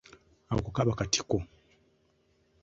[0.53, 1.37] Ako kaba katiko.